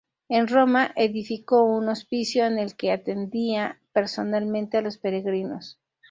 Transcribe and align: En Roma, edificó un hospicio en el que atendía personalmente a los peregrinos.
En 0.29 0.47
Roma, 0.47 0.93
edificó 0.95 1.61
un 1.63 1.87
hospicio 1.89 2.47
en 2.47 2.57
el 2.57 2.75
que 2.75 2.91
atendía 2.91 3.79
personalmente 3.93 4.77
a 4.77 4.81
los 4.81 4.97
peregrinos. 4.97 5.79